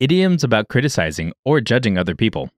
idioms 0.00 0.42
about 0.42 0.68
criticizing 0.68 1.30
or 1.44 1.60
judging 1.60 1.98
other 1.98 2.14
people. 2.14 2.48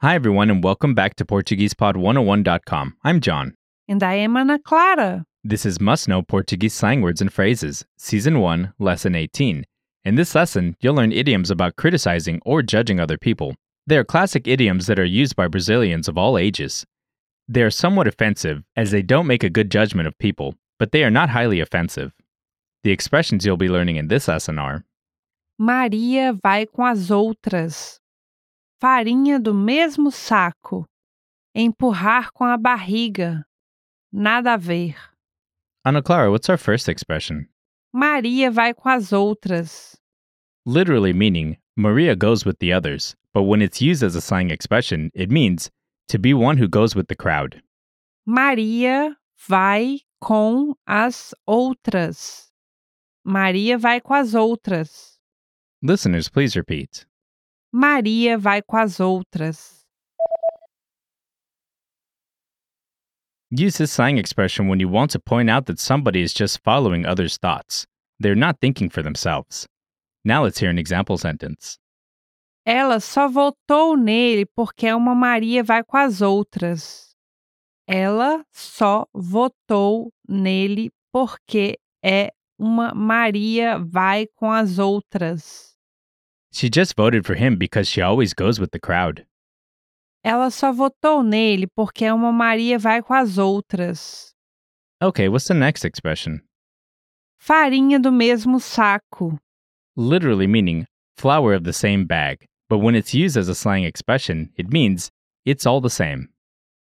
Hi, 0.00 0.14
everyone, 0.14 0.50
and 0.50 0.64
welcome 0.64 0.94
back 0.94 1.16
to 1.16 1.24
PortuguesePod101.com. 1.26 2.96
I'm 3.04 3.20
John. 3.20 3.54
And 3.86 4.02
I 4.02 4.14
am 4.14 4.38
Ana 4.38 4.58
Clara. 4.58 5.26
This 5.44 5.66
is 5.66 5.82
Must 5.82 6.08
Know 6.08 6.22
Portuguese 6.22 6.72
Slang 6.72 7.02
Words 7.02 7.20
and 7.20 7.30
Phrases, 7.30 7.84
Season 7.98 8.40
1, 8.40 8.72
Lesson 8.78 9.14
18. 9.14 9.66
In 10.04 10.14
this 10.14 10.34
lesson, 10.34 10.76
you'll 10.80 10.94
learn 10.94 11.12
idioms 11.12 11.50
about 11.50 11.76
criticizing 11.76 12.40
or 12.46 12.62
judging 12.62 12.98
other 12.98 13.18
people. 13.18 13.54
They 13.86 13.98
are 13.98 14.04
classic 14.04 14.48
idioms 14.48 14.86
that 14.86 14.98
are 14.98 15.04
used 15.04 15.36
by 15.36 15.48
Brazilians 15.48 16.08
of 16.08 16.16
all 16.16 16.38
ages. 16.38 16.86
They 17.46 17.62
are 17.62 17.70
somewhat 17.70 18.08
offensive, 18.08 18.62
as 18.76 18.92
they 18.92 19.02
don't 19.02 19.26
make 19.26 19.44
a 19.44 19.50
good 19.50 19.70
judgment 19.70 20.08
of 20.08 20.16
people, 20.18 20.54
but 20.78 20.92
they 20.92 21.04
are 21.04 21.10
not 21.10 21.28
highly 21.28 21.60
offensive. 21.60 22.12
The 22.82 22.92
expressions 22.92 23.44
you'll 23.44 23.58
be 23.58 23.68
learning 23.68 23.96
in 23.96 24.08
this 24.08 24.28
lesson 24.28 24.58
are 24.58 24.84
Maria 25.60 26.32
vai 26.40 26.66
com 26.66 26.84
as 26.84 27.10
outras. 27.10 28.00
Farinha 28.80 29.40
do 29.40 29.52
mesmo 29.52 30.12
saco. 30.12 30.86
Empurrar 31.52 32.30
com 32.32 32.44
a 32.44 32.56
barriga. 32.56 33.44
Nada 34.12 34.52
a 34.52 34.56
ver. 34.56 34.94
Ana 35.84 36.00
Clara, 36.00 36.30
what's 36.30 36.48
our 36.48 36.56
first 36.56 36.88
expression? 36.88 37.46
Maria 37.92 38.52
vai 38.52 38.72
com 38.72 38.88
as 38.88 39.12
outras. 39.12 39.96
Literally 40.64 41.12
meaning 41.12 41.56
Maria 41.76 42.14
goes 42.14 42.44
with 42.44 42.58
the 42.60 42.72
others, 42.72 43.16
but 43.34 43.42
when 43.42 43.60
it's 43.60 43.80
used 43.82 44.04
as 44.04 44.14
a 44.14 44.20
slang 44.20 44.50
expression, 44.52 45.10
it 45.12 45.28
means 45.28 45.70
to 46.08 46.20
be 46.20 46.32
one 46.32 46.56
who 46.56 46.68
goes 46.68 46.94
with 46.94 47.08
the 47.08 47.16
crowd. 47.16 47.60
Maria 48.24 49.16
vai 49.48 49.98
com 50.20 50.74
as 50.86 51.34
outras. 51.46 52.48
Maria 53.24 53.76
vai 53.76 54.00
com 54.00 54.14
as 54.14 54.36
outras. 54.36 55.17
Listeners, 55.82 56.28
please 56.28 56.56
repeat. 56.56 57.06
Maria 57.72 58.36
vai 58.36 58.62
com 58.62 58.76
as 58.76 58.98
outras. 59.00 59.84
Use 63.50 63.78
this 63.78 63.92
slang 63.92 64.18
expression 64.18 64.68
when 64.68 64.80
you 64.80 64.88
want 64.88 65.10
to 65.12 65.20
point 65.20 65.48
out 65.48 65.66
that 65.66 65.78
somebody 65.78 66.20
is 66.20 66.34
just 66.34 66.60
following 66.64 67.06
others' 67.06 67.38
thoughts. 67.38 67.86
They're 68.18 68.34
not 68.34 68.60
thinking 68.60 68.90
for 68.90 69.02
themselves. 69.02 69.66
Now 70.24 70.42
let's 70.42 70.58
hear 70.58 70.68
an 70.70 70.78
example 70.78 71.16
sentence. 71.16 71.78
Ela 72.66 73.00
só 73.00 73.28
votou 73.28 73.96
nele 73.96 74.44
porque 74.44 74.88
é 74.88 74.94
uma 74.94 75.14
Maria 75.14 75.62
vai 75.62 75.82
com 75.82 75.96
as 75.96 76.20
outras. 76.20 77.14
Ela 77.86 78.44
só 78.52 79.06
votou 79.14 80.12
nele 80.28 80.90
porque 81.10 81.78
é 82.04 82.32
uma 82.58 82.92
Maria 82.94 83.78
vai 83.78 84.26
com 84.34 84.50
as 84.50 84.78
outras. 84.78 85.76
She 86.52 86.68
just 86.74 86.94
voted 86.96 87.24
for 87.24 87.36
him 87.36 87.56
because 87.56 87.88
she 87.88 88.00
always 88.00 88.32
goes 88.32 88.58
with 88.58 88.70
the 88.70 88.80
crowd. 88.80 89.26
Ela 90.24 90.50
só 90.50 90.72
votou 90.72 91.22
nele 91.22 91.66
porque 91.68 92.10
uma 92.10 92.32
Maria 92.32 92.78
vai 92.78 93.02
com 93.02 93.14
as 93.14 93.38
outras. 93.38 94.34
Okay, 95.00 95.28
what's 95.28 95.46
the 95.46 95.54
next 95.54 95.84
expression? 95.84 96.40
Farinha 97.38 98.00
do 98.00 98.10
mesmo 98.10 98.58
saco. 98.58 99.38
Literally 99.96 100.46
meaning 100.46 100.86
flour 101.16 101.54
of 101.54 101.64
the 101.64 101.72
same 101.72 102.04
bag, 102.04 102.44
but 102.68 102.78
when 102.78 102.96
it's 102.96 103.14
used 103.14 103.36
as 103.36 103.48
a 103.48 103.54
slang 103.54 103.84
expression, 103.84 104.50
it 104.56 104.72
means 104.72 105.10
it's 105.44 105.66
all 105.66 105.80
the 105.80 105.90
same. 105.90 106.28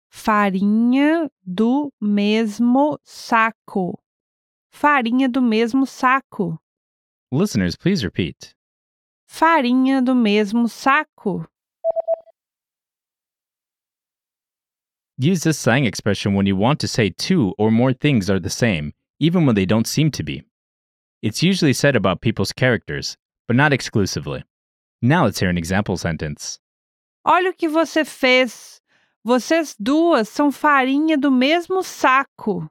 Farinha 0.09 1.29
do 1.45 1.91
mesmo 2.01 2.97
saco. 3.03 3.99
Farinha 4.71 5.27
do 5.27 5.41
mesmo 5.41 5.85
saco. 5.85 6.59
Listeners, 7.31 7.75
please 7.75 8.03
repeat. 8.03 8.53
Farinha 9.27 10.01
do 10.01 10.13
mesmo 10.15 10.67
saco. 10.69 11.45
Use 15.17 15.41
this 15.43 15.57
slang 15.57 15.85
expression 15.85 16.35
when 16.35 16.45
you 16.45 16.55
want 16.55 16.79
to 16.79 16.87
say 16.87 17.09
two 17.09 17.53
or 17.57 17.71
more 17.71 17.91
things 17.91 18.29
are 18.29 18.39
the 18.39 18.49
same, 18.51 18.93
even 19.19 19.45
when 19.45 19.55
they 19.55 19.65
don't 19.65 19.87
seem 19.87 20.11
to 20.11 20.23
be. 20.23 20.43
It's 21.23 21.41
usually 21.41 21.73
said 21.73 21.95
about 21.95 22.21
people's 22.21 22.53
characters, 22.53 23.17
but 23.47 23.55
not 23.55 23.73
exclusively. 23.73 24.43
Now 25.01 25.25
let's 25.25 25.39
hear 25.39 25.49
an 25.49 25.57
example 25.57 25.97
sentence. 25.97 26.59
Olha 27.25 27.49
o 27.49 27.53
que 27.53 27.67
você 27.67 28.05
fez. 28.05 28.79
Vocês 29.25 29.75
duas 29.79 30.29
são 30.29 30.51
farinha 30.51 31.17
do 31.17 31.31
mesmo 31.31 31.83
saco. 31.83 32.69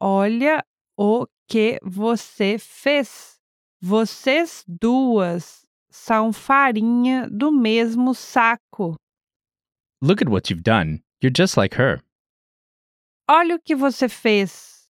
Olha 0.00 0.64
o 0.96 1.26
que 1.46 1.78
você 1.82 2.58
fez. 2.58 3.38
Vocês 3.82 4.64
duas 4.66 5.66
são 5.90 6.32
farinha 6.32 7.28
do 7.30 7.52
mesmo 7.52 8.14
saco. 8.14 8.96
Look 10.02 10.22
at 10.22 10.30
what 10.30 10.50
you've 10.50 10.62
done. 10.62 11.02
You're 11.22 11.34
just 11.36 11.56
like 11.56 11.76
her. 11.76 12.02
Olha 13.28 13.56
o 13.56 13.60
que 13.60 13.74
você 13.76 14.08
fez. 14.08 14.88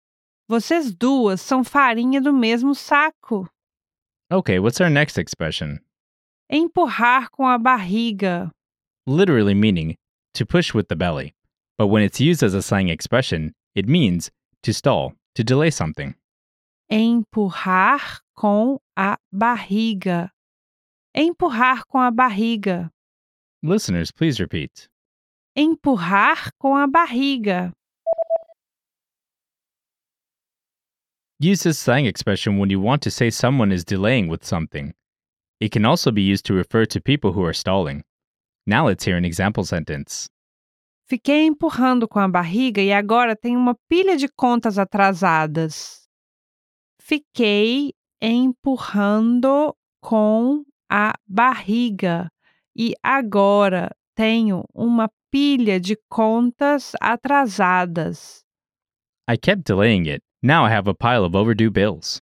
Vocês 0.48 0.93
duas 0.94 1.41
são 1.41 1.65
farinha 1.65 2.21
do 2.21 2.32
mesmo 2.32 2.75
saco. 2.75 3.48
Okay, 4.32 4.59
what's 4.60 4.81
our 4.81 4.91
next 4.91 5.19
expression? 5.19 5.78
Empurrar 6.48 7.31
com 7.31 7.47
a 7.47 7.59
barriga. 7.59 8.50
Literally 9.06 9.54
meaning 9.54 9.97
to 10.34 10.47
push 10.47 10.72
with 10.72 10.87
the 10.88 10.94
belly, 10.94 11.34
but 11.77 11.88
when 11.88 12.03
it's 12.04 12.21
used 12.21 12.44
as 12.44 12.54
a 12.54 12.62
slang 12.62 12.88
expression, 12.88 13.53
it 13.75 13.88
means 13.88 14.31
to 14.62 14.72
stall, 14.72 15.15
to 15.34 15.44
delay 15.44 15.71
something. 15.71 16.15
Empurrar 16.91 18.21
com 18.37 18.78
a 18.97 19.16
barriga. 19.32 20.31
Empurrar 21.16 21.82
com 21.91 22.00
a 22.03 22.12
barriga. 22.12 22.91
Listeners, 23.62 24.10
please 24.10 24.41
repeat. 24.41 24.88
Empurrar 25.56 26.50
com 26.60 26.76
a 26.76 26.88
barriga. 26.88 27.72
Use 31.38 31.62
this 31.62 31.78
slang 31.78 32.06
expression 32.06 32.59
when 32.59 32.69
you 32.71 32.81
want 32.81 33.03
to 33.03 33.10
say 33.10 33.31
someone 33.31 33.72
is 33.72 33.84
delaying 33.84 34.28
with 34.28 34.44
something. 34.44 34.92
It 35.59 35.72
can 35.72 35.87
also 35.87 36.10
be 36.10 36.22
used 36.22 36.44
to 36.47 36.54
refer 36.54 36.84
to 36.87 37.00
people 37.00 37.32
who 37.32 37.44
are 37.44 37.54
stalling. 37.54 38.03
Now 38.66 38.87
let's 38.87 39.04
hear 39.04 39.16
an 39.16 39.25
example 39.25 39.65
sentence. 39.65 40.28
Fiquei 41.10 41.44
empurrando 41.44 42.06
com 42.06 42.21
a 42.21 42.28
barriga 42.28 42.81
e 42.81 42.93
agora 42.93 43.34
tenho 43.34 43.59
uma 43.59 43.75
pilha 43.88 44.16
de 44.16 44.28
contas 44.28 44.78
atrasadas. 44.78 46.09
Fiquei 47.03 47.93
empurrando 48.22 49.75
com 50.00 50.62
a 50.88 51.12
barriga 51.26 52.31
e 52.76 52.94
agora 53.03 53.91
tenho 54.15 54.62
uma 54.72 55.10
pilha 55.32 55.81
de 55.81 55.98
contas 56.09 56.93
atrasadas. 57.00 58.44
I 59.28 59.37
kept 59.37 59.65
delaying 59.65 60.09
it. 60.09 60.22
Now 60.41 60.65
I 60.65 60.72
have 60.72 60.88
a 60.88 60.94
pile 60.94 61.25
of 61.25 61.37
overdue 61.37 61.71
bills. 61.71 62.21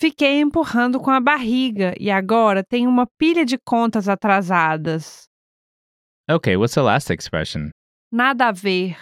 Fiquei 0.00 0.40
empurrando 0.40 1.00
com 1.00 1.10
a 1.10 1.20
barriga 1.20 1.92
e 1.98 2.08
agora 2.08 2.62
tenho 2.62 2.88
uma 2.88 3.08
pilha 3.18 3.44
de 3.44 3.58
contas 3.58 4.08
atrasadas. 4.08 5.24
Okay, 6.30 6.56
what's 6.56 6.74
the 6.74 6.82
last 6.82 7.12
expression? 7.12 7.72
Nada 8.14 8.50
a 8.50 8.52
ver. 8.52 8.94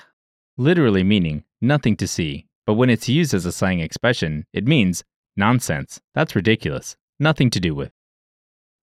Literally 0.56 1.02
meaning 1.02 1.42
nothing 1.60 1.96
to 1.96 2.06
see, 2.06 2.46
but 2.64 2.74
when 2.74 2.88
it's 2.88 3.08
used 3.08 3.34
as 3.34 3.44
a 3.44 3.50
slang 3.50 3.80
expression, 3.80 4.46
it 4.52 4.68
means 4.68 5.02
nonsense. 5.36 6.00
That's 6.14 6.36
ridiculous. 6.36 6.96
Nothing 7.18 7.50
to 7.50 7.58
do 7.58 7.74
with. 7.74 7.90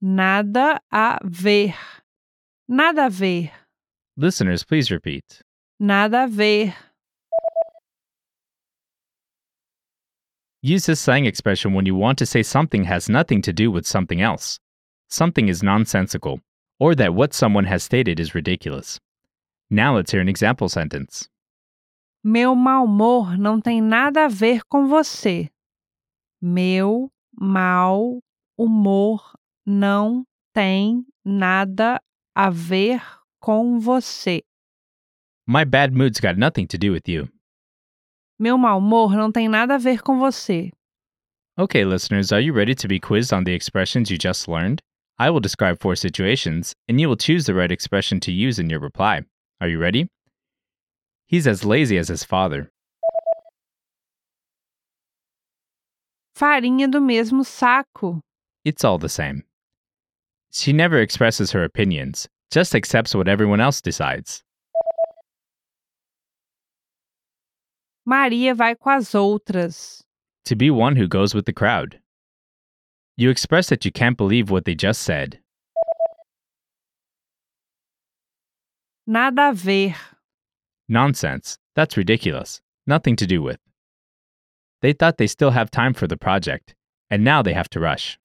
Nada 0.01 0.81
a 0.91 1.19
ver. 1.24 1.74
Nada 2.68 3.06
a 3.06 3.09
ver. 3.09 3.51
Listeners, 4.18 4.65
please 4.65 4.91
repeat. 4.91 5.41
Nada 5.79 6.25
a 6.25 6.27
ver. 6.27 6.75
Use 10.62 10.88
this 10.88 11.00
slang 11.00 11.25
expression 11.25 11.73
when 11.73 11.85
you 11.85 11.95
want 11.95 12.18
to 12.18 12.25
say 12.25 12.44
something 12.44 12.83
has 12.83 13.07
nothing 13.07 13.41
to 13.44 13.53
do 13.53 13.71
with 13.71 13.88
something 13.88 14.21
else. 14.21 14.59
Something 15.07 15.47
is 15.47 15.63
nonsensical, 15.63 16.41
or 16.81 16.95
that 16.95 17.13
what 17.13 17.33
someone 17.33 17.63
has 17.65 17.81
stated 17.83 18.19
is 18.19 18.35
ridiculous. 18.35 19.00
Now 19.69 19.96
let's 19.96 20.12
hear 20.12 20.22
an 20.22 20.30
example 20.30 20.69
sentence. 20.69 21.30
Meu 22.24 22.56
mau 22.56 22.86
humor 22.86 23.38
não 23.38 23.62
tem 23.62 23.81
nada 23.81 24.25
a 24.25 24.28
ver 24.28 24.62
com 24.69 24.88
você. 24.88 25.50
Meu 26.42 27.12
mau 27.38 28.22
humor 28.58 29.34
não 29.66 30.25
tem 30.54 31.06
nada 31.25 32.02
a 32.36 32.50
ver 32.50 33.02
com 33.40 33.80
você. 33.80 34.42
My 35.46 35.64
bad 35.64 35.94
mood's 35.94 36.19
got 36.19 36.38
nothing 36.38 36.66
to 36.68 36.78
do 36.78 36.92
with 36.92 37.08
you. 37.08 37.30
Meu 38.40 38.58
mau 38.58 38.80
humor 38.80 39.16
não 39.16 39.31
tem 39.31 39.48
nada 39.50 39.75
a 39.75 39.78
ver 39.78 40.02
com 40.02 40.18
você. 40.18 40.72
Okay, 41.58 41.84
listeners, 41.84 42.31
are 42.31 42.42
you 42.42 42.54
ready 42.54 42.75
to 42.75 42.88
be 42.88 43.00
quizzed 43.00 43.34
on 43.34 43.44
the 43.44 43.54
expressions 43.54 44.12
you 44.12 44.18
just 44.18 44.48
learned? 44.48 44.80
I 45.18 45.30
will 45.31 45.40
describe 45.40 45.80
four 45.80 45.96
situations, 45.96 46.74
and 46.88 47.02
you 47.02 47.10
will 47.10 47.18
choose 47.18 47.46
the 47.46 47.56
right 47.56 47.72
expression 47.72 48.19
to 48.22 48.31
use 48.31 48.60
in 48.60 48.69
your 48.69 48.80
reply. 48.80 49.24
Are 49.59 49.68
you 49.68 49.80
ready? 49.80 50.07
He's 51.25 51.48
as 51.48 51.65
lazy 51.65 51.98
as 51.98 52.07
his 52.07 52.24
father. 52.24 52.71
Farinha 56.36 56.89
do 56.89 57.01
mesmo 57.01 57.44
saco. 57.44 58.21
It's 58.63 58.83
all 58.83 59.00
the 59.00 59.09
same. 59.09 59.44
She 60.51 60.74
never 60.74 61.00
expresses 61.00 61.51
her 61.51 61.63
opinions, 61.63 62.27
just 62.51 62.75
accepts 62.75 63.15
what 63.15 63.27
everyone 63.27 63.59
else 63.59 63.81
decides. 63.81 64.44
Maria 68.06 68.54
vai 68.54 68.75
com 68.75 68.94
as 68.94 69.15
outras. 69.15 70.04
To 70.45 70.56
be 70.56 70.69
one 70.69 70.95
who 70.95 71.07
goes 71.07 71.33
with 71.33 71.45
the 71.45 71.54
crowd. 71.54 72.00
You 73.18 73.30
express 73.31 73.68
that 73.69 73.83
you 73.83 73.92
can't 73.92 74.15
believe 74.15 74.51
what 74.51 74.65
they 74.65 74.75
just 74.75 75.01
said. 75.01 75.39
Nada 79.09 79.50
a 79.50 79.54
ver. 79.54 79.95
Nonsense. 80.89 81.57
That's 81.75 81.95
ridiculous. 81.95 82.59
Nothing 82.86 83.15
to 83.15 83.25
do 83.25 83.42
with. 83.42 83.59
They 84.81 84.92
thought 84.92 85.18
they 85.18 85.27
still 85.27 85.51
have 85.51 85.71
time 85.71 85.94
for 85.94 86.07
the 86.07 86.18
project, 86.18 86.75
and 87.09 87.24
now 87.24 87.42
they 87.42 87.54
have 87.54 87.69
to 87.69 87.80
rush. 87.80 88.19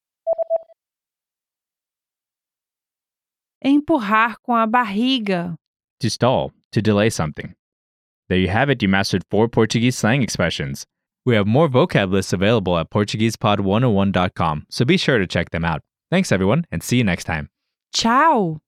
Empurrar 3.65 4.35
com 4.45 4.57
a 4.57 4.67
barriga. 4.67 5.57
To 6.01 6.11
stall, 6.11 6.53
to 6.73 6.83
delay 6.83 7.11
something. 7.11 7.55
There 8.29 8.39
you 8.39 8.49
have 8.49 8.69
it, 8.69 8.83
you 8.83 8.89
mastered 8.89 9.23
four 9.31 9.49
Portuguese 9.49 9.97
slang 9.97 10.23
expressions. 10.23 10.85
We 11.25 11.37
have 11.37 11.47
more 11.47 11.69
vocab 11.69 12.11
lists 12.11 12.33
available 12.33 12.77
at 12.77 12.91
PortuguesePod101.com, 12.91 14.67
so 14.69 14.85
be 14.85 14.97
sure 14.97 15.19
to 15.19 15.29
check 15.29 15.51
them 15.51 15.65
out. 15.65 15.83
Thanks, 16.11 16.33
everyone, 16.33 16.65
and 16.73 16.83
see 16.83 16.97
you 16.97 17.05
next 17.05 17.25
time. 17.25 17.51
Tchau! 17.95 18.61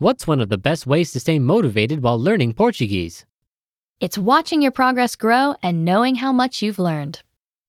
What's 0.00 0.26
one 0.26 0.40
of 0.40 0.48
the 0.48 0.56
best 0.56 0.86
ways 0.86 1.12
to 1.12 1.20
stay 1.20 1.38
motivated 1.38 2.02
while 2.02 2.18
learning 2.18 2.54
Portuguese? 2.54 3.26
It's 4.00 4.16
watching 4.16 4.62
your 4.62 4.70
progress 4.70 5.14
grow 5.14 5.56
and 5.62 5.84
knowing 5.84 6.14
how 6.14 6.32
much 6.32 6.62
you've 6.62 6.78
learned. 6.78 7.20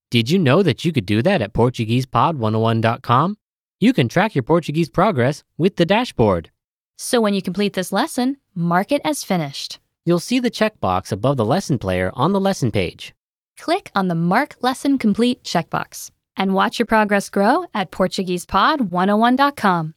Did 0.09 0.29
you 0.29 0.39
know 0.39 0.63
that 0.63 0.85
you 0.85 0.93
could 0.93 1.05
do 1.05 1.21
that 1.23 1.41
at 1.41 1.51
PortuguesePod101.com? 1.51 3.37
You 3.81 3.91
can 3.91 4.07
track 4.07 4.33
your 4.33 4.43
Portuguese 4.43 4.89
progress 4.89 5.43
with 5.57 5.75
the 5.75 5.85
dashboard. 5.85 6.51
So 6.97 7.19
when 7.19 7.33
you 7.33 7.41
complete 7.41 7.73
this 7.73 7.91
lesson, 7.91 8.37
mark 8.55 8.93
it 8.93 9.01
as 9.03 9.25
finished. 9.25 9.81
You'll 10.05 10.19
see 10.19 10.39
the 10.39 10.49
checkbox 10.49 11.11
above 11.11 11.35
the 11.35 11.43
lesson 11.43 11.79
player 11.79 12.11
on 12.13 12.31
the 12.31 12.39
lesson 12.39 12.71
page. 12.71 13.13
Click 13.59 13.91
on 13.93 14.07
the 14.07 14.15
Mark 14.15 14.55
Lesson 14.61 14.97
Complete 14.97 15.43
checkbox 15.43 16.11
and 16.37 16.53
watch 16.53 16.79
your 16.79 16.85
progress 16.85 17.29
grow 17.29 17.65
at 17.73 17.91
PortuguesePod101.com. 17.91 19.95